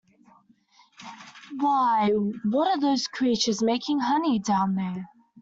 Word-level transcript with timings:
Why, 1.59 2.09
what 2.09 2.67
are 2.69 2.79
those 2.81 3.05
creatures, 3.07 3.61
making 3.61 3.99
honey 3.99 4.39
down 4.39 4.73
there? 4.73 5.09